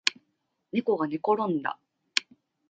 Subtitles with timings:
[0.71, 1.77] ねこがねころんだ